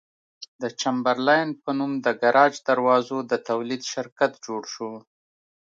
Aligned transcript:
د 0.61 0.63
چمبرلاین 0.81 1.49
په 1.63 1.69
نوم 1.77 1.91
د 2.05 2.07
ګراج 2.21 2.53
دروازو 2.69 3.17
د 3.31 3.33
تولید 3.49 3.81
شرکت 3.93 4.31
جوړ 4.45 4.61
شو. 4.73 4.91